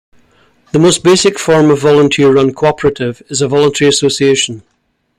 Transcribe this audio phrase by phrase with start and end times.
[0.71, 4.63] The most basic form of volunteer-run cooperative is a voluntary association.